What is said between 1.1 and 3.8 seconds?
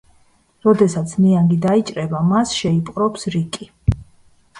ნიგანი დაიჭრება, მას შეიპყრობს რიკი.